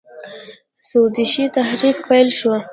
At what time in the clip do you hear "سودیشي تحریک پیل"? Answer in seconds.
0.89-2.27